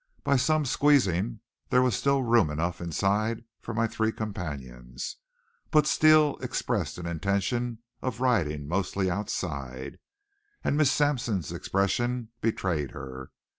By 0.23 0.35
some 0.35 0.65
squeezing 0.65 1.41
there 1.69 1.83
was 1.83 1.95
still 1.95 2.23
room 2.23 2.49
enough 2.49 2.81
inside 2.81 3.43
for 3.61 3.71
my 3.71 3.85
three 3.85 4.11
companions; 4.11 5.17
but 5.69 5.85
Steele 5.85 6.37
expressed 6.37 6.97
an 6.97 7.05
intention 7.05 7.77
of 8.01 8.19
riding 8.19 8.67
mostly 8.67 9.11
outside, 9.11 9.99
and 10.63 10.75
Miss 10.75 10.91
Sampson's 10.91 11.51
expression 11.51 12.29
betrayed 12.41 12.89
her. 12.93 13.29